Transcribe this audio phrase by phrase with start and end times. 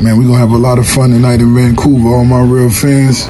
[0.00, 3.24] Man, we're gonna have a lot of fun tonight in Vancouver, all my real fans.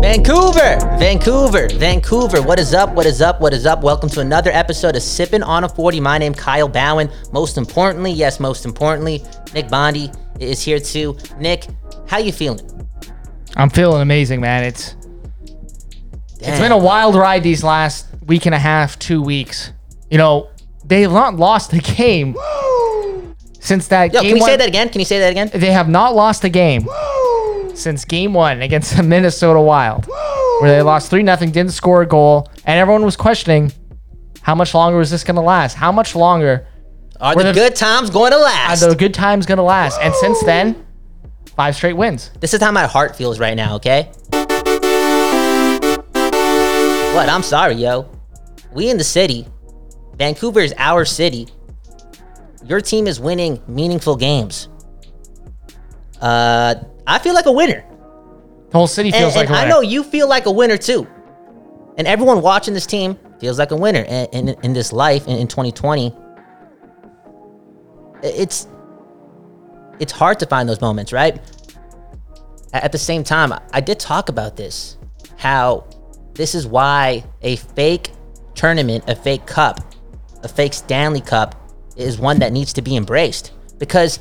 [0.00, 2.40] Vancouver, Vancouver, Vancouver.
[2.40, 2.94] What is up?
[2.94, 3.42] What is up?
[3.42, 3.82] What is up?
[3.82, 6.00] Welcome to another episode of Sipping on a 40.
[6.00, 7.10] My name Kyle Bowen.
[7.32, 9.22] Most importantly, yes, most importantly,
[9.52, 10.10] Nick Bondi
[10.40, 11.16] is here too.
[11.38, 11.66] Nick,
[12.06, 12.88] how you feeling?
[13.56, 14.64] I'm feeling amazing, man.
[14.64, 14.96] It's
[16.38, 19.72] it's been a wild ride these last week and a half, two weeks.
[20.10, 20.50] You know,
[20.84, 22.36] they've not lost a game
[23.58, 24.50] since that Yo, game can you one.
[24.50, 24.88] say that again?
[24.88, 25.50] Can you say that again?
[25.52, 26.86] They have not lost a game
[27.74, 30.06] since game one against the Minnesota Wild,
[30.60, 33.72] where they lost 3 0, didn't score a goal, and everyone was questioning
[34.42, 35.74] how much longer is this going to last?
[35.74, 36.66] How much longer
[37.20, 38.82] Are the the- good times going to last?
[38.82, 39.98] are the good times going to last?
[40.00, 40.86] And since then,
[41.56, 42.30] five straight wins.
[42.40, 44.10] This is how my heart feels right now, okay?
[47.14, 47.28] What?
[47.30, 48.08] I'm sorry, yo.
[48.72, 49.46] We in the city.
[50.16, 51.48] Vancouver is our city.
[52.64, 54.68] Your team is winning meaningful games.
[56.20, 56.74] Uh,
[57.06, 57.84] I feel like a winner.
[58.70, 59.66] The whole city And, feels like and a winner.
[59.66, 61.06] I know you feel like a winner too.
[61.96, 64.04] And everyone watching this team feels like a winner.
[64.06, 66.14] And in, in, this life, in, in 2020,
[68.22, 68.68] it's
[69.98, 71.40] it's hard to find those moments, right?
[72.72, 74.98] At the same time, I did talk about this.
[75.36, 75.86] How
[76.34, 78.10] this is why a fake
[78.54, 79.80] tournament, a fake cup,
[80.42, 81.54] a fake Stanley Cup
[81.96, 83.52] is one that needs to be embraced.
[83.78, 84.20] Because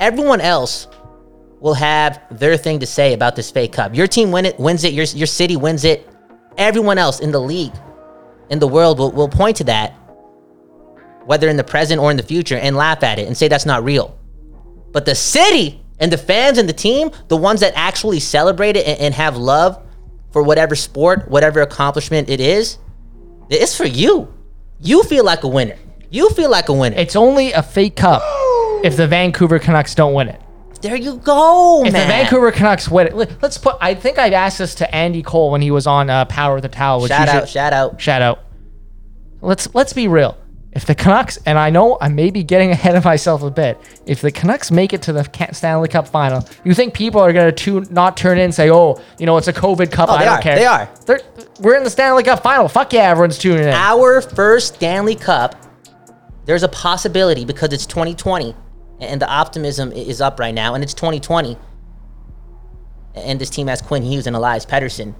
[0.00, 0.88] everyone else
[1.60, 3.94] will have their thing to say about this fake cup.
[3.94, 6.08] Your team win it, wins it, your, your city wins it.
[6.58, 7.72] Everyone else in the league,
[8.50, 9.94] in the world, will, will point to that,
[11.26, 13.66] whether in the present or in the future, and laugh at it and say that's
[13.66, 14.18] not real.
[14.92, 18.86] But the city and the fans and the team, the ones that actually celebrate it
[18.86, 19.80] and, and have love
[20.32, 22.78] for whatever sport, whatever accomplishment it is,
[23.50, 24.32] it's for you.
[24.80, 25.76] You feel like a winner.
[26.10, 26.96] You feel like a winner.
[26.96, 28.22] It's only a fake cup
[28.84, 30.40] if the Vancouver Canucks don't win it.
[30.82, 31.86] there you go, man.
[31.86, 32.08] If man.
[32.08, 33.76] the Vancouver Canucks win it, let- let's put.
[33.80, 36.62] I think I've asked this to Andy Cole when he was on uh, Power of
[36.62, 37.00] the Towel.
[37.02, 38.00] Which shout out, shout out.
[38.00, 38.40] shout out.
[39.40, 40.36] Let's let's be real.
[40.74, 43.80] If the Canucks, and I know I may be getting ahead of myself a bit,
[44.06, 47.54] if the Canucks make it to the Stanley Cup final, you think people are going
[47.54, 50.08] to not turn in and say, "Oh, you know, it's a COVID Cup.
[50.08, 50.90] Oh, I they don't are, care." they are.
[51.06, 51.20] They're,
[51.60, 52.68] we're in the Stanley Cup final.
[52.68, 53.68] Fuck yeah, everyone's tuning in.
[53.68, 55.54] our first Stanley Cup,
[56.44, 58.54] there's a possibility because it's 2020
[59.00, 61.56] and the optimism is up right now, and it's 2020.
[63.14, 65.14] And this team has Quinn Hughes and Elias Pettersson,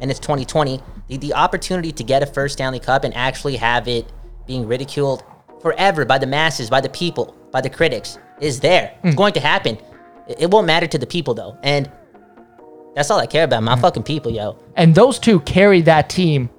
[0.00, 0.80] and it's 2020.
[1.08, 4.10] The, the opportunity to get a first Stanley Cup and actually have it
[4.48, 5.22] being ridiculed
[5.62, 8.94] forever by the masses, by the people, by the critics is there.
[9.04, 9.16] It's hmm.
[9.16, 9.78] going to happen.
[10.26, 11.90] It, won't matter to the people though, and
[12.94, 13.62] that's all I care about.
[13.62, 13.82] My hmm.
[13.82, 14.58] fucking people, yo.
[14.74, 16.50] And those two carried that team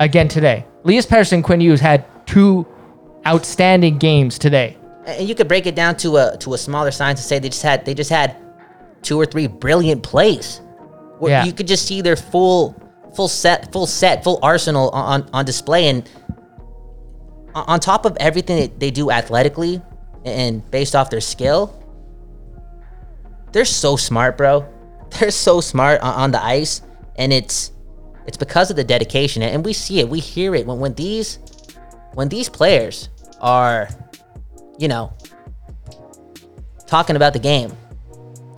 [0.00, 0.66] again today.
[0.84, 2.66] Elias Pettersson and Quinn Hughes had two
[3.26, 4.76] outstanding games today.
[5.06, 7.48] and you could break it down to a to a smaller science and say they
[7.48, 8.36] just had they just had
[9.02, 10.60] two or three brilliant plays
[11.18, 11.44] where Yeah.
[11.44, 12.74] you could just see their full
[13.14, 16.08] full set full set full arsenal on on display and
[17.54, 19.80] on top of everything that they do athletically
[20.24, 21.80] and based off their skill
[23.52, 24.66] they're so smart bro
[25.18, 26.82] they're so smart on, the ice
[27.16, 27.70] and it's
[28.26, 31.38] it's because of the dedication and we see it we hear it when when these
[32.14, 33.08] when these players
[33.40, 33.88] are
[34.78, 35.12] you know,
[36.86, 37.72] talking about the game,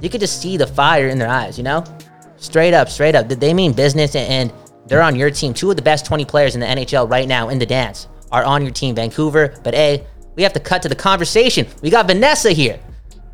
[0.01, 1.85] you could just see the fire in their eyes, you know?
[2.37, 3.29] Straight up, straight up.
[3.29, 4.53] They mean business and- and
[4.87, 5.53] they're on your team.
[5.53, 8.45] Two of the best 20 players in the NHL right now in the dance are
[8.45, 9.55] on your team, Vancouver.
[9.63, 10.05] But A,
[10.35, 11.67] we have to cut to the conversation.
[11.83, 12.81] We got Vanessa here.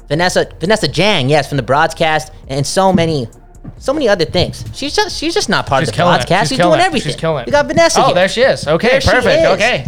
[0.08, 3.28] Vanessa Vanessa Jang, yes, from the broadcast and so many
[3.78, 4.64] so many other things.
[4.74, 6.48] She's just she's just not part She's of the killing broadcast.
[6.50, 6.86] She's, killing doing it.
[6.86, 7.12] everything.
[7.12, 7.46] She's killing it.
[7.46, 8.14] We got Vanessa Oh, here.
[8.14, 8.66] there she is.
[8.66, 9.26] Okay, There perfect.
[9.40, 9.46] is.
[9.46, 9.84] Okay.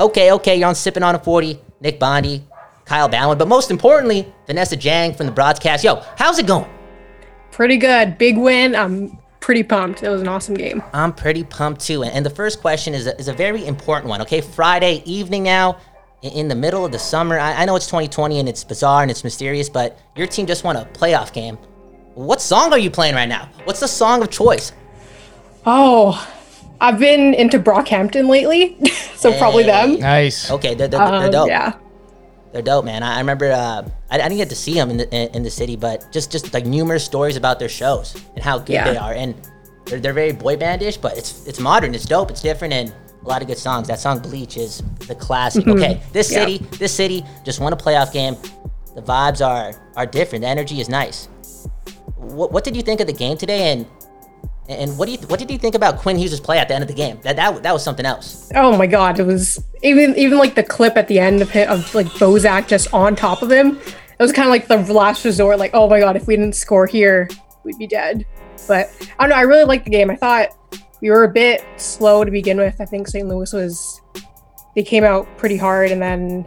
[0.00, 1.60] Okay, okay, you're on Sipping on a 40.
[1.80, 2.42] Nick Bondi,
[2.86, 5.84] Kyle Bowen, but most importantly, Vanessa Jang from the broadcast.
[5.84, 6.68] Yo, how's it going?
[7.50, 8.16] Pretty good.
[8.18, 8.74] Big win.
[8.74, 10.02] I'm pretty pumped.
[10.02, 10.82] It was an awesome game.
[10.94, 12.02] I'm pretty pumped too.
[12.02, 14.40] And, and the first question is a, is a very important one, okay?
[14.40, 15.76] Friday evening now,
[16.22, 17.38] in the middle of the summer.
[17.38, 20.62] I, I know it's 2020 and it's bizarre and it's mysterious, but your team just
[20.64, 21.56] won a playoff game.
[22.14, 23.48] What song are you playing right now?
[23.64, 24.72] What's the song of choice?
[25.66, 26.24] Oh,
[26.80, 28.76] I've been into Brockhampton lately,
[29.16, 29.98] so probably them.
[29.98, 30.50] Nice.
[30.50, 31.48] Okay, they're, they're, they're Um, dope.
[31.48, 31.74] yeah.
[32.52, 33.02] They're dope, man.
[33.02, 35.42] I, I remember uh, I, I didn't get to see them in the in, in
[35.42, 38.90] the city, but just just like numerous stories about their shows and how good Yeah.
[38.92, 39.34] they are, and
[39.86, 42.92] they're, they're very boy bandish, but it's it's modern, it's dope, it's different, and
[43.24, 43.88] a lot of good songs.
[43.88, 45.66] That song "Bleach" is the classic.
[45.66, 46.40] Okay, this Yeah.
[46.44, 48.36] city, this city just won a playoff game.
[48.94, 50.42] The vibes are are different.
[50.42, 51.28] The energy is nice.
[52.16, 53.72] What, what did you think of the game today?
[53.72, 53.86] And
[54.68, 56.82] and what do you what did you think about Quinn Hughes' play at the end
[56.82, 57.18] of the game?
[57.22, 58.50] That that, that was something else.
[58.54, 61.94] Oh my god, it was even even like the clip at the end of of
[61.94, 63.78] like Bozak just on top of him.
[63.78, 65.58] It was kind of like the last resort.
[65.58, 67.28] Like, oh my god, if we didn't score here,
[67.64, 68.24] we'd be dead.
[68.68, 68.88] But
[69.18, 69.36] I don't know.
[69.36, 70.10] I really liked the game.
[70.10, 70.50] I thought
[71.00, 72.80] we were a bit slow to begin with.
[72.80, 73.26] I think St.
[73.26, 74.00] Louis was
[74.76, 76.46] they came out pretty hard, and then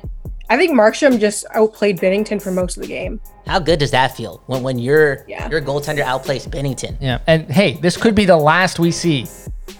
[0.50, 3.20] I think Markstrom just outplayed Binnington for most of the game.
[3.48, 5.50] How good does that feel when when your Yeah.
[5.50, 6.98] your goaltender outplays Binnington?
[7.00, 7.20] Yeah.
[7.28, 9.28] And hey, this could be the last we see.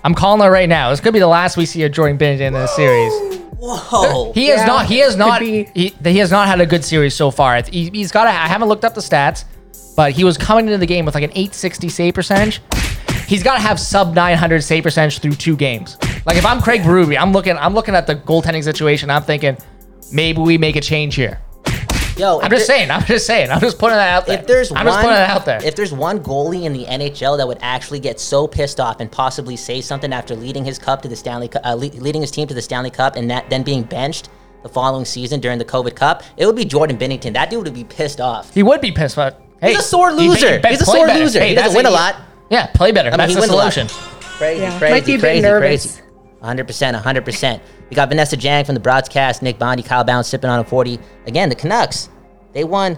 [0.04, 0.90] I'm calling it right now.
[0.90, 3.14] This could be the last we see of Jordan Binnington in this series.
[3.58, 4.32] Whoa!
[4.34, 4.86] He has Yeah, not.
[4.88, 5.42] He has not.
[5.42, 7.62] He, he has not had a good series so far.
[7.64, 8.28] He, he's got.
[8.28, 9.46] I haven't looked up the stats,
[9.96, 12.62] but he was coming into the game with like an 860 save percentage.
[13.28, 15.98] He's got to have sub 900 save percentage through two games.
[16.28, 17.58] Like if I'm Craig Berube, I'm looking.
[17.58, 19.10] I'm looking at the goaltending situation.
[19.10, 19.58] I'm thinking
[20.12, 21.40] maybe we make a change here.
[22.18, 22.92] Yo, I'm just there- saying.
[22.92, 23.52] I'm just saying.
[23.52, 24.40] I'm just putting that out there.
[24.40, 25.62] If there's I'm one, just putting it out there.
[25.66, 29.12] If there's one goalie in the NHL that would actually get so pissed off and
[29.12, 32.54] possibly say something after leading his cup to the Stanley, uh, leading his team to
[32.54, 34.30] the Stanley Cup, and that then being benched
[34.64, 37.34] the following season during the COVID Cup, it would be Jordan Binnington.
[37.34, 38.54] That dude would be pissed off.
[38.54, 39.34] he would be pissed, off.
[39.60, 40.66] hey, He's a sore he- he loser.
[40.66, 41.20] He's a sore better.
[41.20, 41.44] loser.
[41.44, 42.16] He doesn't win a lot.
[42.50, 43.10] Yeah, play better.
[43.10, 43.74] I mean, That's he the wins a lot.
[43.74, 43.94] solution.
[44.38, 46.02] Crazy, Yeah, crazy, might be a bit crazy, crazy.
[46.42, 47.60] 100%, 100%.
[47.90, 51.00] We got Vanessa Jang from the broadcast, Nick Bondi, Kyle Bounce sipping on a 40.
[51.28, 52.10] Again, the Canucks,
[52.54, 52.98] they won.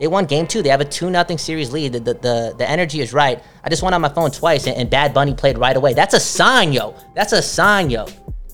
[0.00, 0.62] They won game two.
[0.62, 1.92] They have a 2 0 series lead.
[1.92, 3.40] The, the, the, the energy is right.
[3.62, 5.94] I just went on my phone twice and, and Bad Bunny played right away.
[5.94, 6.96] That's a sign, yo.
[7.14, 8.06] That's a sign, yo.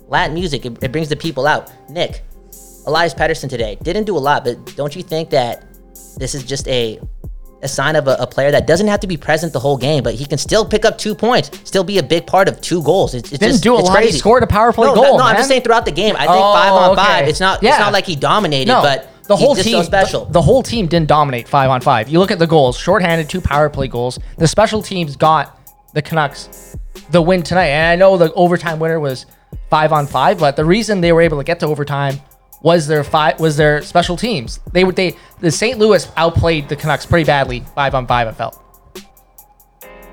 [0.09, 1.73] Latin music, it, it brings the people out.
[1.89, 2.23] Nick,
[2.87, 5.65] Elias Pettersson today didn't do a lot, but don't you think that
[6.19, 7.01] this is just a
[7.63, 10.03] a sign of a, a player that doesn't have to be present the whole game,
[10.03, 12.83] but he can still pick up two points, still be a big part of two
[12.83, 13.15] goals.
[13.15, 14.03] It's, it's Didn't just do a it's lot.
[14.03, 16.15] He scored a power play no, goal, No, no I'm just saying throughout the game.
[16.17, 17.03] I think Oh, five on okay.
[17.03, 17.29] five.
[17.29, 17.63] It's not.
[17.63, 17.71] Yeah.
[17.71, 20.25] It's not like he dominated, No, but the whole team, so special.
[20.27, 22.09] The, the whole team didn't dominate five on five.
[22.09, 24.19] You look at the goals, shorthanded, two power play goals.
[24.39, 25.59] The special teams got
[25.93, 26.77] the Canucks
[27.11, 29.27] the win tonight, and I know the overtime winner was
[29.71, 32.21] five on five, but the reason they were able to get to overtime
[32.63, 34.61] was their five was their special teams.
[34.73, 35.79] They would they the St.
[35.79, 38.29] Louis outplayed the Canucks pretty badly five on five.
[38.29, 38.63] I felt.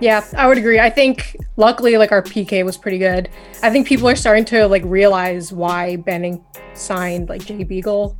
[0.01, 0.79] Yeah, I would agree.
[0.79, 3.29] I think luckily like our PK was pretty good.
[3.63, 6.43] I think people are starting to like realize why Benning
[6.73, 8.17] signed like Jay Beagle.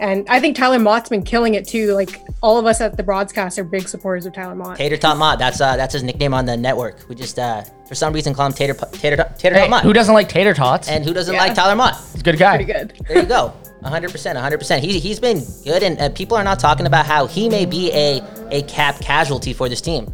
[0.00, 1.92] And I think Tyler Motte's been killing it too.
[1.92, 4.78] Like all of us at the broadcast are big supporters of Tyler Motte.
[4.78, 5.38] Tater Tot Motte.
[5.38, 7.06] That's uh, that's his nickname on the network.
[7.08, 9.82] We just uh, for some reason call him Tater Tater Tater Hey, Tot Motte.
[9.82, 10.88] who doesn't like tater tots?
[10.88, 11.40] and who doesn't Yeah.
[11.40, 11.96] like Tyler Motte?
[12.12, 12.56] He's a good guy.
[12.56, 12.94] Pretty good.
[13.08, 13.52] There you go.
[13.82, 14.80] 100%, 100%.
[14.80, 17.90] He's, he's been good, and uh, people are not talking about how he may be
[17.92, 18.20] a,
[18.50, 20.12] a cap casualty for this team.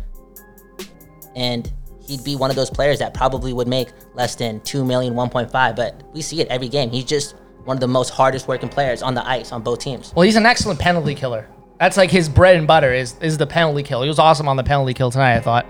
[1.35, 1.71] And
[2.06, 5.50] he'd be one of those players that probably would make less than 2 million, 1.5,
[5.77, 6.91] but we see it every game.
[6.91, 7.35] He's just
[7.67, 10.13] one of the most hardest working players on the ice on both teams.
[10.15, 11.49] Well, he's an excellent penalty killer.
[11.79, 14.03] That's like his bread and butter is is the penalty kill.
[14.03, 15.37] He was awesome on the penalty kill tonight.
[15.37, 15.67] I thought.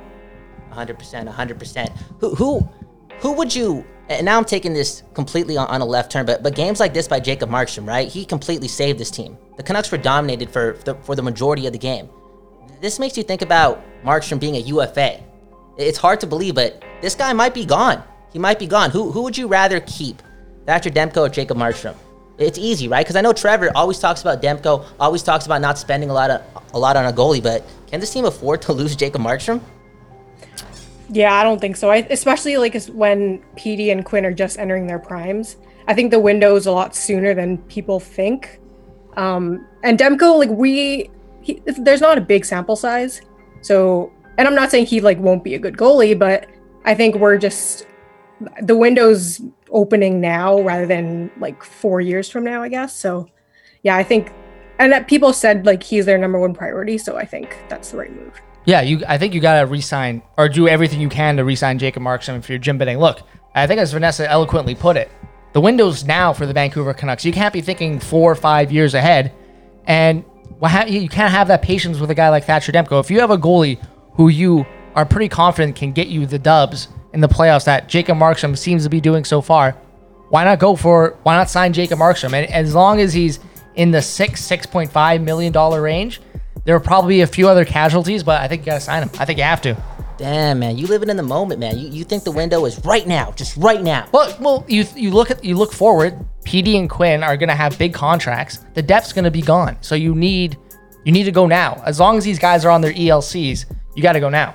[0.72, 1.98] 100%, 100%.
[2.20, 2.68] Who who
[3.18, 6.42] who would you and now I'm taking this completely on, on a left turn, but
[6.42, 8.06] but games like this by Jacob Markstrom, right?
[8.06, 9.36] He completely saved this team.
[9.56, 12.08] The Canucks were dominated for the, for the majority of the game.
[12.80, 15.22] This makes you think about Markstrom being a UFA.
[15.78, 18.02] It's hard to believe, but this guy might be gone.
[18.32, 18.90] He might be gone.
[18.90, 20.22] Who who would you rather keep,
[20.66, 21.94] Thatcher Demko or Jacob Markstrom?
[22.38, 23.04] It's easy, right?
[23.04, 26.30] Because I know Trevor always talks about Demko, always talks about not spending a lot
[26.30, 26.42] of
[26.74, 29.60] a lot on a goalie, but can this team afford to lose Jacob Markstrom?
[31.08, 31.90] Yeah, I don't think so.
[31.90, 35.56] I, especially like when Petey and Quinn are just entering their primes.
[35.88, 38.58] I think the window is a lot sooner than people think.
[39.16, 41.10] Um, and Demko, like we,
[41.42, 43.22] he, there's not a big sample size,
[43.62, 44.12] so.
[44.38, 46.46] And I'm not saying he like won't be a good goalie, but
[46.84, 47.86] I think we're just
[48.60, 52.96] the window's opening now rather than like four years from now, I guess.
[52.96, 53.28] So,
[53.82, 54.32] yeah, I think,
[54.78, 57.98] and that people said like he's their number one priority, so I think that's the
[57.98, 58.40] right move.
[58.64, 59.02] Yeah, you.
[59.06, 62.48] I think you gotta resign or do everything you can to resign Jacob Markstrom if
[62.48, 62.98] you're Jim Benning.
[62.98, 63.20] Look,
[63.54, 65.10] I think as Vanessa eloquently put it,
[65.52, 67.24] the window's now for the Vancouver Canucks.
[67.24, 69.32] You can't be thinking four or five years ahead,
[69.86, 70.24] and
[70.88, 73.00] you can't have that patience with a guy like Thatcher Demko.
[73.00, 73.80] If you have a goalie
[74.14, 78.18] who you are pretty confident can get you the dubs in the playoffs that Jacob
[78.18, 79.72] Markstrom seems to be doing so far,
[80.28, 81.16] why not go for?
[81.24, 82.32] Why not sign Jacob Markstrom?
[82.34, 83.40] And as long as he's
[83.76, 86.20] in the six six point five million dollar range.
[86.64, 89.10] There will probably be a few other casualties, but I think you gotta sign him.
[89.20, 89.76] I think you have to.
[90.18, 91.78] Damn, man, you living in the moment, man.
[91.78, 94.08] You, you think the window is right now, just right now.
[94.12, 96.18] Well, well, you you look at you look forward.
[96.42, 98.64] Petey and Quinn are gonna have big contracts.
[98.74, 100.56] The depth's gonna be gone, so you need
[101.04, 101.80] you need to go now.
[101.86, 104.54] As long as these guys are on their ELCs, you got to go now.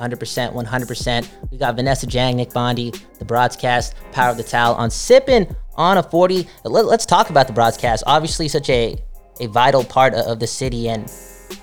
[0.00, 1.28] 100%, 100%.
[1.50, 5.98] We got Vanessa Jang, Nick Bondi, the broadcast, Power of the Towel on Sipping on
[5.98, 6.46] a 40.
[6.64, 8.04] Let, us talk about the broadcast.
[8.06, 8.96] Obviously, such a
[9.40, 10.88] a vital part of, the city.
[10.88, 11.10] And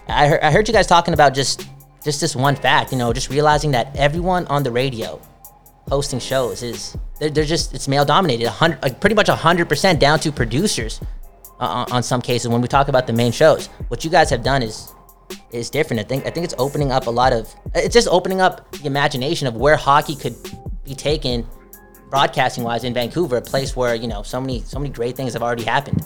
[0.08, 1.67] I heard, I heard you guys talking about just
[2.03, 5.22] just this one fact, you know, just realizing that everyone on the radio
[5.89, 10.20] hosting shows is they're, they're just it's male dominated, like pretty much hundred percent down
[10.20, 11.00] to producers
[11.60, 13.67] uh, on some cases when we talk about the main shows.
[13.89, 14.94] What you guys have done is
[15.51, 16.00] is different.
[16.00, 18.88] I think I think it's opening up a lot of it's just opening up the
[18.88, 20.36] imagination of where hockey could
[20.84, 21.46] be taken
[22.10, 25.34] broadcasting wise in Vancouver, a place where, you know, so many so many great things
[25.34, 26.05] have already happened.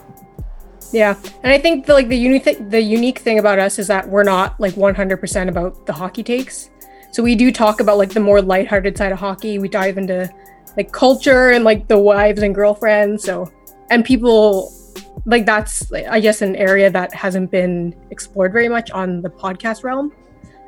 [0.91, 3.87] Yeah, and I think the, like the unique th- the unique thing about us is
[3.87, 6.69] that we're not like 100% about the hockey takes.
[7.11, 9.57] So we do talk about like the more lighthearted side of hockey.
[9.59, 10.29] We dive into
[10.77, 13.23] like culture and like the wives and girlfriends.
[13.23, 13.51] So
[13.89, 14.73] and people
[15.25, 19.83] like that's I guess an area that hasn't been explored very much on the podcast
[19.83, 20.11] realm.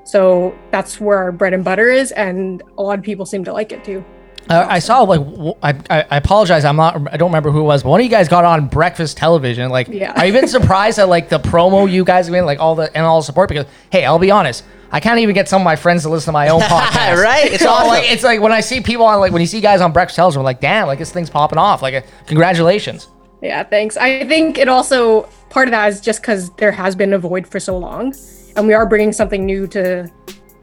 [0.05, 3.53] So that's where our bread and butter is, and a lot of people seem to
[3.53, 4.03] like it too.
[4.50, 6.65] Uh, I saw like w- I, I I apologize.
[6.65, 6.95] I'm not.
[7.13, 7.83] I don't remember who it was.
[7.83, 9.69] But one of you guys got on breakfast television.
[9.71, 10.12] Like, Yeah.
[10.15, 13.05] I've been surprised at like the promo you guys have been like all the and
[13.05, 14.65] all the support because hey, I'll be honest.
[14.91, 17.23] I can't even get some of my friends to listen to my own podcast.
[17.23, 17.45] Right?
[17.53, 17.88] It's so awesome.
[17.88, 20.17] like it's like when I see people on like when you see guys on breakfast
[20.17, 21.81] television, I'm like, damn, like this thing's popping off.
[21.81, 23.07] Like, uh, congratulations.
[23.43, 23.97] Yeah, thanks.
[23.97, 27.45] I think it also part of that is just because there has been a void
[27.45, 28.15] for so long,
[28.55, 30.09] and we are bringing something new to,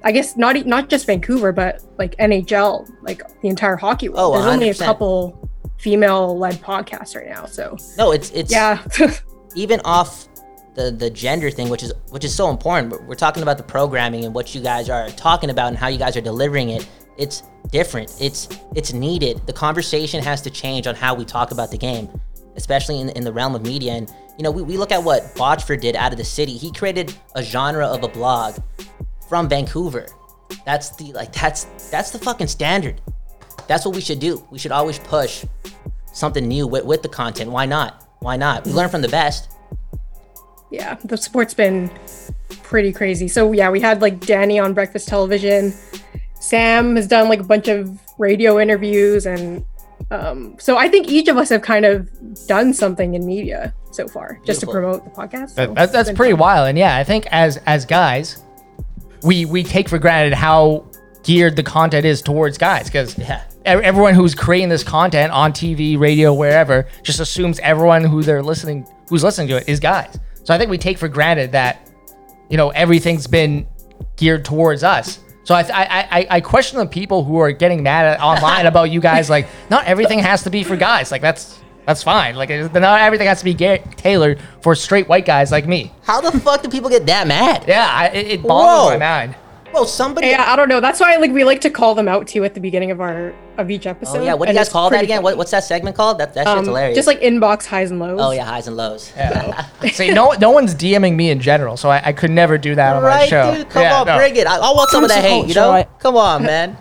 [0.03, 4.35] I guess not not just Vancouver, but like NHL, like the entire hockey world.
[4.35, 8.83] Oh, There's only a couple female-led podcasts right now, so No, it's it's yeah,
[9.55, 10.29] even off
[10.75, 13.07] the the gender thing, which is which is so important.
[13.07, 15.99] We're talking about the programming and what you guys are talking about and how you
[15.99, 16.89] guys are delivering it.
[17.19, 18.17] It's different.
[18.21, 19.47] It's it's needed.
[19.47, 22.09] The conversation has to change on how we talk about the game,
[22.57, 23.93] especially in, in the realm of media.
[23.93, 26.57] And you know, we, we look at what Botchford did out of the city.
[26.57, 28.59] He created a genre of a blog
[29.29, 30.07] from Vancouver.
[30.65, 33.01] That's the like that's that's the fucking standard.
[33.69, 34.45] That's what we should do.
[34.51, 35.45] We should always push
[36.13, 37.51] something new with, with the content.
[37.51, 38.07] Why not?
[38.19, 38.67] Why not?
[38.67, 39.51] We learn from the best.
[40.71, 41.91] yeah, the sport's been
[42.63, 43.29] pretty crazy.
[43.29, 45.73] So yeah, we had like Danny on breakfast television.
[46.41, 49.65] Sam has done like a bunch of radio interviews and
[50.11, 52.09] um, so I think each of us have kind of
[52.47, 55.51] done something in media so far just to promote the podcast.
[55.51, 56.41] So That, that- it's pretty fun.
[56.41, 56.69] wild.
[56.69, 58.43] And yeah, I think as as guys,
[59.23, 60.85] we we take for granted how
[61.23, 63.43] geared the content is towards guys because Yeah.
[63.67, 68.87] everyone who's creating this content on TV, radio, wherever, just assumes everyone who they're listening
[69.09, 70.19] who's listening to it is guys.
[70.45, 71.89] So I think we take for granted that
[72.49, 73.67] you know everything's been
[74.17, 75.21] geared towards us.
[75.45, 78.91] So I, I, I, I question the people who are getting mad at online about
[78.91, 79.31] you guys.
[79.31, 81.11] Like, not everything has to be for guys.
[81.11, 82.37] Like that's that's fine.
[82.37, 85.93] Like not everything has to be ga- tailored for straight white guys like me.
[86.03, 87.65] How the fuck do people get that mad?
[87.67, 88.99] Yeah, I, it, it boggles Whoa.
[88.99, 89.35] my mind.
[89.81, 90.29] Well, somebody.
[90.29, 90.81] Yeah, I don't know.
[90.81, 93.35] That's why like we like to call them out too at the beginning of our
[93.59, 94.19] of each episode.
[94.19, 95.23] Oh yeah, what do you guys call that again?
[95.23, 96.19] What, what's that segment called?
[96.19, 96.97] That that shit's Um, hilarious.
[96.97, 98.21] Just like inbox highs and lows.
[98.23, 99.13] oh yeah, highs and lows.
[99.93, 102.95] See, no, no one's DMing me in general, so I, I could never do that
[102.97, 103.55] on my right, show.
[103.55, 103.71] dude.
[103.71, 104.17] Come Yeah, on, no.
[104.19, 104.47] bring it.
[104.47, 105.47] I, I want some of that hate.
[105.49, 105.71] You know?
[105.71, 106.77] I- Come on, man.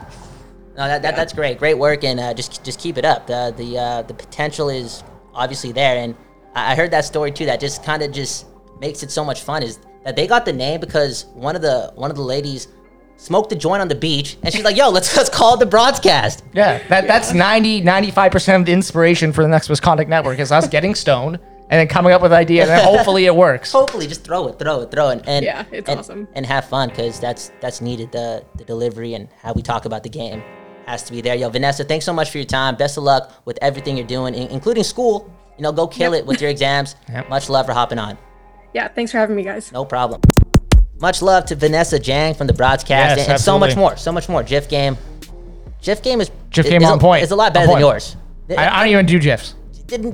[0.78, 1.58] No, that, that that's great.
[1.60, 3.28] Great work, and uh, just just keep it up.
[3.28, 5.04] The the uh, the potential is
[5.34, 6.16] obviously there, and
[6.56, 7.46] I I heard that story too.
[7.46, 8.46] That just kind of just
[8.80, 9.64] makes it so much fun.
[9.64, 12.70] Is that they got the name because one of the one of the ladies
[13.20, 16.44] smoked a joint on the beach, and she's like, "Yo, let's let's call the broadcast."
[16.54, 20.68] Yeah, that, that's 90, 95% of the inspiration for the Nucks Misconduct Network is us
[20.68, 21.38] getting stoned
[21.72, 23.72] and then coming up with an idea, and then hopefully it works.
[23.80, 26.28] hopefully just throw it throw it throw it and Yeah, it's and, awesome.
[26.34, 30.02] and have fun because that's that's needed the the delivery and how we talk about
[30.04, 30.42] the game
[30.88, 33.32] has to be there yo vanessa thanks so much for your time best of luck
[33.46, 36.22] with everything you're doing in- including school you know go kill Yep.
[36.22, 37.30] it with your exams Yep.
[37.30, 38.18] much love for hopping on
[38.74, 39.72] Yeah, thanks for having me, guys.
[39.72, 40.22] no problem
[41.02, 44.12] much love to vanessa jang from the broadcast Yes, and, and so much more so
[44.12, 44.98] much more GIF game
[45.82, 47.24] GIF game is GIF game is on a, point.
[47.24, 48.16] is a lot better than yours
[48.50, 49.56] I, I don't even do GIFs.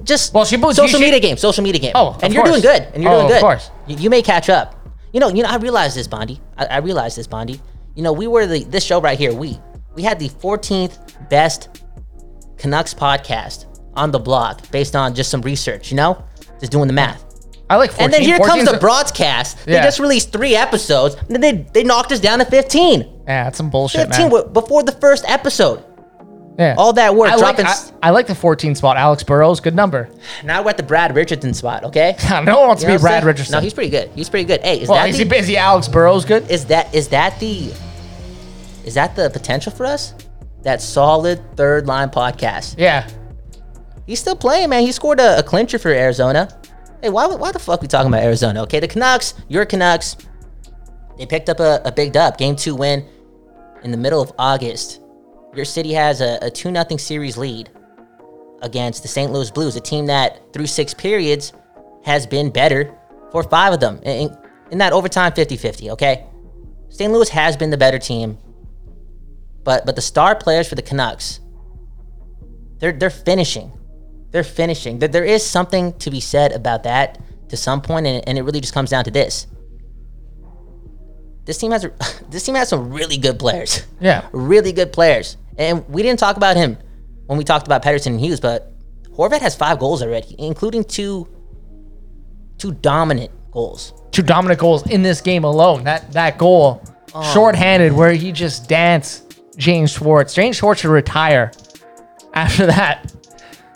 [0.03, 1.93] just Well, she social she- media game, social media game.
[1.95, 2.61] Oh, of and you're course.
[2.61, 3.35] doing good, and you're Oh, doing good.
[3.37, 3.71] of course.
[3.87, 4.75] You, you may catch up.
[5.13, 5.49] You know, you know.
[5.49, 6.41] I realized this, Bondi.
[6.57, 7.61] I, I realized this, Bondi.
[7.95, 9.33] You know, we were the this show right here.
[9.33, 9.57] We
[9.95, 11.81] we had the 14th best
[12.57, 13.65] Canucks podcast
[13.95, 15.91] on the blog based on just some research.
[15.91, 16.23] You know,
[16.59, 17.24] just doing the math.
[17.69, 18.05] I like 14.
[18.05, 19.65] And then here comes the a- broadcast.
[19.65, 19.83] They Yeah.
[19.83, 23.01] just released three episodes, and then they they knocked us down to 15.
[23.27, 24.53] Yeah, that's some bullshit, 15 man.
[24.53, 25.83] before the first episode.
[26.59, 26.75] Yeah.
[26.77, 27.65] All that work I like, dropping.
[27.65, 28.95] I, s- I like the 14 spot.
[28.95, 30.09] Alex Burrows, good number.
[30.43, 31.83] now we're at the Brad Richardson spot.
[31.83, 32.15] Okay.
[32.29, 33.25] no one wants You to be I'm Brad saying?
[33.25, 33.51] Richardson.
[33.53, 34.09] No, he's pretty good.
[34.15, 34.61] He's pretty good.
[34.61, 36.49] Hey, is well, that is, the, he, is he Alex Burrows good?
[36.49, 37.73] is that is that the
[38.85, 40.13] is that the potential for us?
[40.61, 42.75] That solid third line podcast.
[42.77, 43.09] Yeah.
[44.05, 44.83] He's still playing, man.
[44.83, 46.47] He scored a, a clincher for Arizona.
[47.05, 48.63] Hey, why why the fuck we talking about Arizona?
[48.63, 50.17] Okay, the Canucks, your Canucks,
[51.19, 53.07] they picked up a, a big dub, game two win
[53.83, 55.01] in the middle of August.
[55.53, 57.69] Your city has a, a 2 0 series lead
[58.63, 59.31] against the St.
[59.31, 61.53] Louis Blues, a team that through six periods
[62.03, 62.97] has been better
[63.31, 64.35] for five of them in,
[64.71, 66.25] in that overtime 50-50, okay?
[66.89, 67.13] St.
[67.13, 68.35] Louis has been the better team.
[69.63, 71.39] But but the star players for the Canucks,
[72.79, 73.71] they're they're finishing.
[74.35, 74.99] They're finishing.
[74.99, 78.41] There, there is something to be said about that to some point, and, and it
[78.41, 79.47] really just comes down to this.
[81.45, 81.87] This team has
[82.29, 83.85] this team has some really good players.
[84.01, 84.27] Yeah.
[84.33, 85.37] really good players.
[85.57, 86.77] And we didn't talk about him
[87.27, 88.73] when we talked about Pettersson and Hughes, but
[89.15, 91.29] Horvat has five goals already, including two
[92.57, 93.93] two dominant goals.
[94.11, 95.85] Two dominant goals in this game alone.
[95.85, 97.23] That that goal, Oh.
[97.33, 100.35] shorthanded, where he just danced Jaden Schwartz.
[100.35, 101.53] Jaden Schwartz should retire.
[102.33, 103.13] After that,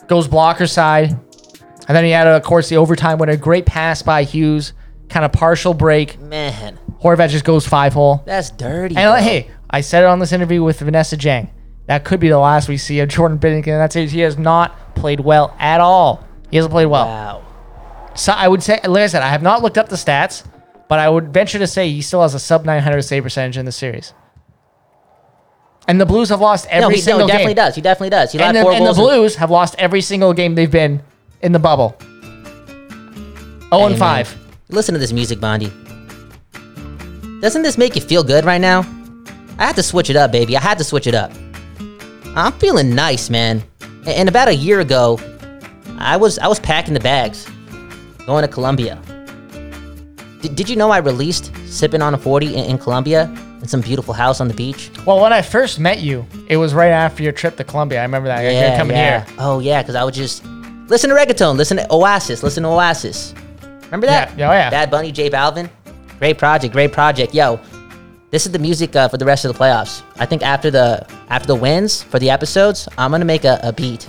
[0.10, 3.38] goes blocker side, and then he had, of course, the overtime winner.
[3.38, 4.74] Great pass by Hughes,
[5.08, 6.20] kind of partial break.
[6.20, 8.24] Man, Horvat just goes five hole.
[8.26, 8.96] that's dirty.
[8.98, 9.22] And uh, bro.
[9.22, 11.50] hey, I said it on this interview with Vanessa Jang.
[11.86, 13.66] That could be the last we see of Jordan Binnington.
[13.78, 14.12] That's it.
[14.12, 16.24] He has not played well at all.
[16.52, 17.06] He hasn't played well.
[17.06, 17.46] wow.
[18.16, 20.46] So I would say, like I said, I have not looked up the stats,
[20.88, 23.66] but I would venture to say he still has a sub 900 save percentage in
[23.66, 24.14] the series.
[25.90, 27.66] And the Blues have lost every No, he, no, single he definitely game.
[27.66, 27.76] does.
[27.76, 28.32] He definitely does.
[28.32, 31.02] He And, the, and the Blues have lost every single game they've been
[31.42, 31.96] in the bubble.
[32.00, 32.06] 0
[33.72, 34.38] Hey, and man, 5.
[34.70, 35.72] Listen to this music, Bondi.
[37.42, 38.82] Doesn't this make you feel good right now?
[39.58, 40.56] I had to switch it up, baby.
[40.56, 41.32] I had to switch it up.
[42.36, 43.64] I'm feeling nice, man.
[44.06, 45.20] And about a year ago,
[45.98, 47.50] I was I was packing the bags,
[48.28, 49.02] going to Colombia.
[50.42, 53.26] D- did you know I released "Sipping on a 40" in, in Colombia
[53.70, 54.92] some beautiful house on the beach?
[55.06, 58.00] Well, when I first met you, it was right after your trip to Colombia.
[58.00, 58.42] I remember that.
[58.42, 59.26] You're coming yeah.
[59.26, 59.36] here.
[59.40, 60.44] Oh yeah, because I would just
[60.88, 63.34] listen to reggaeton, listen to Oasis, listen to Oasis.
[63.86, 64.38] Remember that?
[64.38, 64.70] Yeah, oh, yeah.
[64.70, 65.70] Bad Bunny, J Balvin.
[66.20, 67.34] Great project, great project.
[67.34, 67.60] Yo,
[68.32, 70.04] this is the music uh, for the rest of the playoffs.
[70.18, 73.72] I think after the after the wins for the episodes, I'm gonna make a, a
[73.72, 74.08] beat,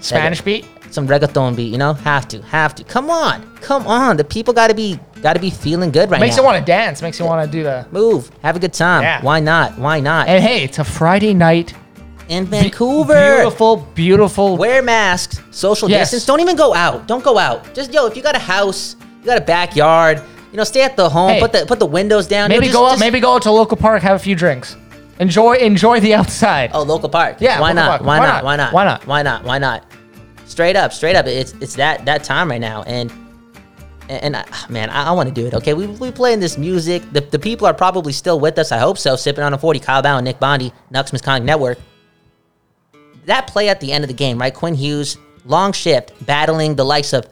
[0.00, 0.66] Spanish beat?
[0.90, 1.70] some reggaeton beat.
[1.70, 2.84] You know, have to, have to.
[2.84, 4.16] Come on, come on.
[4.16, 6.24] The people gotta be gotta be feeling good right now.
[6.24, 6.42] Makes now.
[6.42, 7.02] you want to dance.
[7.02, 7.86] Makes you want to do the.
[7.90, 9.02] move, have a good time.
[9.02, 9.22] Yeah.
[9.22, 9.78] Why not?
[9.78, 10.28] Why not?
[10.28, 11.74] And hey, it's a Friday night.
[12.28, 14.56] in Vancouver, Beautiful, beautiful.
[14.58, 16.10] wear masks, social Yes.
[16.10, 16.26] distance.
[16.26, 17.06] Don't even go out.
[17.06, 17.72] Don't go out.
[17.74, 20.20] Just yo, if you got a house, you got a backyard,
[20.52, 21.30] you know, stay at the home.
[21.30, 21.40] Hey.
[21.40, 22.50] put the put the windows down.
[22.50, 22.98] Maybe go out.
[22.98, 24.76] Maybe go out to a local park, have a few drinks,
[25.18, 26.70] enjoy enjoy the outside.
[26.74, 27.36] Oh, local park.
[27.40, 27.88] Yeah, Why local not?
[27.88, 28.00] park.
[28.02, 28.34] Why, Why not?
[28.34, 28.44] not?
[28.44, 28.72] Why not?
[28.74, 29.06] Why not?
[29.06, 29.44] Why not?
[29.44, 29.84] Why not?
[30.44, 31.26] Straight up, straight up.
[31.26, 33.10] It's it's that that time right now, and
[34.08, 35.54] and, and I, ah, man, I, I want to do it.
[35.54, 37.02] Okay, we we playing this music.
[37.12, 38.72] The, the people are probably still with us.
[38.72, 39.16] I hope so.
[39.16, 39.80] Sipping on a forty.
[39.80, 41.78] Kyle Bound, Nick Bondi, Nucks Misconduct Network.
[43.26, 44.54] That play at the end of the game, right?
[44.54, 47.26] Quinn Hughes, long shift, battling the likes of,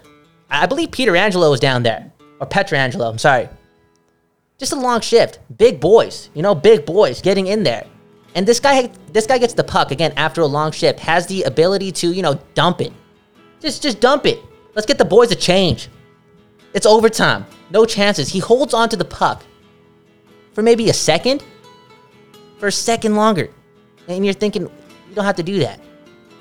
[0.51, 3.11] I believe Peter Angelo was down there, or Pietrangelo.
[3.11, 3.49] I'm sorry.
[4.59, 5.39] Just a long shift.
[5.57, 7.87] Big boys, you know, big boys getting in there.
[8.35, 11.45] And this guy this guy gets the puck again after a long shift, has the
[11.45, 12.93] ability to, you know, dump it.
[13.61, 14.39] Just just dump it.
[14.75, 15.89] Let's get the boys a change.
[16.77, 17.47] It's overtime.
[17.71, 18.29] No chances.
[18.29, 19.43] He holds on to the puck
[20.53, 21.43] for maybe a second.
[22.59, 23.49] For a second longer.
[24.09, 25.81] And you're thinking, you don't have to do that.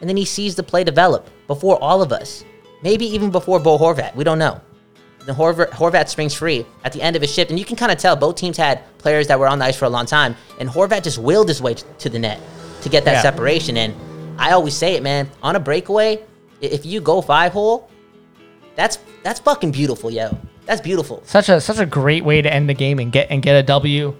[0.01, 2.43] And then he sees the play develop before all of us.
[2.83, 4.13] Maybe even before Bo Horvat.
[4.13, 4.59] We don't know
[5.25, 7.91] the Horvat, Horvat springs free at the end of his shift, and you can kind
[7.91, 10.35] of tell both teams had players that were on the ice for a long time,
[10.59, 12.39] and Horvat just willed his way to the net
[12.81, 13.21] to get that Yeah.
[13.23, 13.77] separation.
[13.77, 13.95] And
[14.37, 16.19] I always say it, man, on a breakaway,
[16.61, 17.89] if you go five hole,
[18.75, 20.37] that's that's fucking beautiful, yo.
[20.65, 21.21] That's beautiful.
[21.25, 23.63] Such a such a great way to end the game and get and get a
[23.63, 24.15] W.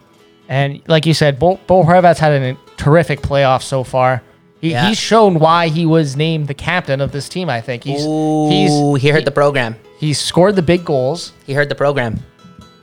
[0.48, 4.22] And like you said, Bo, Bo Horvat's had a terrific playoff so far.
[4.62, 4.88] He, Yeah.
[4.88, 7.50] He's shown why he was named the captain of this team.
[7.50, 9.76] I think he's Ooh, he's he heard the program.
[9.98, 11.34] He scored the big goals.
[11.46, 12.20] He heard the program.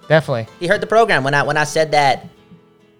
[0.09, 0.49] Definitely.
[0.59, 2.27] He heard the program when I when I said that,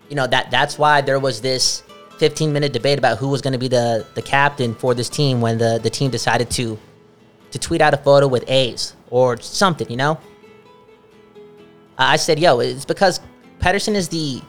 [0.09, 1.83] you know that that's why there was this
[2.19, 5.41] 15 minute debate about who was going to be the the captain for this team
[5.41, 6.79] when the the team decided to
[7.53, 10.19] to tweet out a photo with A's or something, you know.
[11.97, 13.21] I said, yo, it's because
[13.61, 14.43] Pettersson is the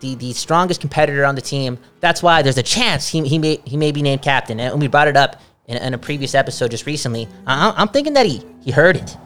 [0.00, 1.78] the the strongest competitor on the team.
[2.00, 4.60] That's why there's a chance he he may he may be named captain.
[4.60, 7.26] And we brought it up in, in a previous episode just recently.
[7.46, 9.16] I, I'm thinking that he he heard it.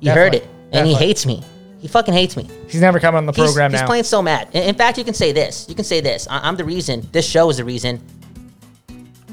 [0.00, 0.78] He heard it, Definitely.
[0.78, 1.42] and he hates me.
[1.78, 2.48] He fucking hates me.
[2.68, 3.84] He's never coming on the program he's now.
[3.84, 4.48] He's playing so mad.
[4.52, 5.66] In, in fact, you can say this.
[5.68, 6.26] You can say this.
[6.28, 7.06] I, I'm the reason.
[7.12, 8.02] This show is the reason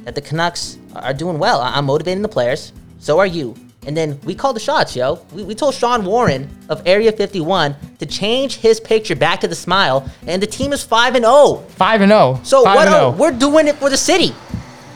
[0.04, 1.62] that the Canucks are doing well.
[1.62, 2.72] I'm motivating the players.
[3.00, 3.56] So are you.
[3.86, 5.20] And then we call the shots, yo.
[5.32, 9.56] We, we told Sean Warren of Area 51 to change his picture back to the
[9.56, 11.64] smile, and the team is five and zero.
[11.70, 12.40] Five and zero.
[12.44, 12.88] So Five what?
[12.90, 13.12] oh.
[13.12, 14.36] we're doing it for the city.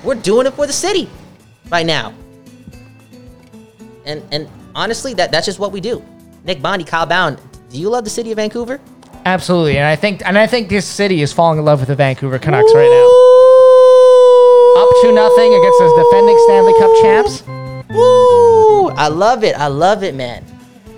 [0.04, 1.10] We're doing it for the city
[1.70, 2.14] right now.
[4.04, 6.04] And and honestly, that that's just what we do.
[6.44, 7.40] Nick Bondi, Kyle Bound.
[7.70, 8.82] Do you love the city of Vancouver?
[9.26, 11.96] Absolutely, and I think and I think this city is falling in love with the
[11.96, 13.08] Vancouver Canucks right now.
[14.82, 17.44] Up to nothing against those defending Stanley Cup champs.
[17.94, 18.90] Woo!
[18.90, 19.56] I love it.
[19.58, 20.46] I love it, man.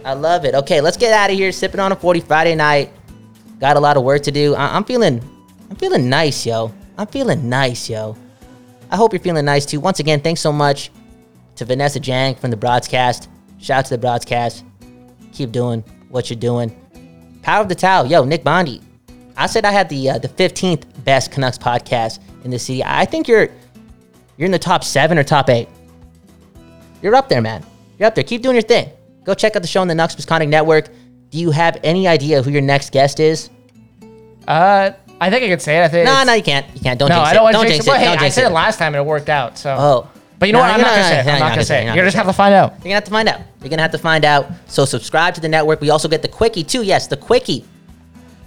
[0.06, 0.54] I love it.
[0.56, 1.52] Okay, let's get out of here.
[1.52, 2.92] Sipping on a 40 Friday night.
[3.60, 4.56] Got a lot of work to do.
[4.56, 5.22] I- I'm feeling,
[5.70, 6.74] I'm feeling nice, yo.
[6.98, 8.16] I'm feeling nice, yo.
[8.92, 9.80] I hope you're feeling nice too.
[9.80, 10.92] Once again, thanks so much
[11.56, 13.30] to Vanessa Jang from the broadcast.
[13.60, 14.64] Shout out to the broadcast.
[15.32, 16.76] Keep doing what you're doing.
[17.42, 18.82] Power of the Towel, yo, Nick Bondi.
[19.36, 22.84] I said I had the uh, the 15th best Canucks podcast in the city.
[22.84, 23.50] I think you're
[24.38, 25.68] you're in the top seven or top eight.
[27.04, 27.64] You're up there, man.
[28.00, 28.24] You're up there.
[28.24, 28.90] Keep doing your thing.
[29.26, 30.90] Go check out the show on the Nucks Misconduct Network.
[31.30, 33.50] Do you have any idea who your next guest is?
[34.48, 35.84] Uh, I think I could say it.
[35.84, 36.06] I think.
[36.06, 36.66] No, no, you can't.
[36.74, 36.98] You can't.
[37.00, 37.90] Don't No, I don't want to Don't jinx it.
[37.90, 39.58] But hey, Don't I said it last time and it worked out.
[39.58, 39.76] So.
[39.78, 40.10] Oh.
[40.40, 40.72] But you know No, what?
[40.72, 41.28] I'm you're not gonna say it.
[41.28, 41.86] I'm not gonna say it.
[41.86, 42.72] You're gonna just have to find out.
[42.72, 43.40] You're gonna have to find out.
[43.62, 44.48] You're gonna have to find out.
[44.68, 45.82] So subscribe to the network.
[45.82, 46.84] We also get the quickie too.
[46.84, 47.64] Yes, the quickie,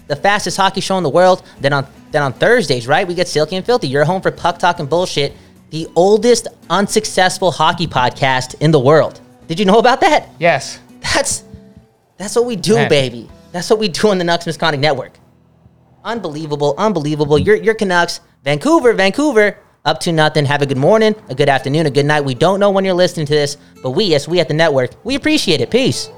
[0.07, 1.43] the fastest hockey show in the world.
[1.59, 3.07] Then on then on Thursdays, right?
[3.07, 3.87] We get Silky and Filthy.
[3.87, 5.33] You're home for puck talk and bullshit.
[5.69, 9.19] The oldest unsuccessful hockey podcast in the world.
[9.47, 10.29] Did you know about that?
[10.39, 10.79] Yes.
[11.01, 11.43] That's
[12.17, 12.89] that's what we do, Man.
[12.89, 13.29] baby.
[13.51, 15.17] That's what we do on the Nucks Misconduct Network.
[16.03, 17.37] Unbelievable, unbelievable.
[17.37, 19.57] You're you're Canucks, Vancouver, Vancouver.
[19.85, 20.43] Up to nothing.
[20.43, 22.19] Have a good morning, a good afternoon, a good night.
[22.19, 24.91] We don't know when you're listening to this, but we, yes, we at the network,
[25.05, 25.71] we appreciate it.
[25.71, 26.09] Peace.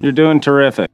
[0.00, 0.90] You're doing terrific.